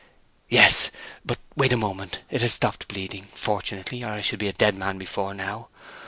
[0.49, 4.97] "Yes—but wait a moment—it has stopped bleeding, fortunately, or I should be a dead man
[4.97, 5.69] before now.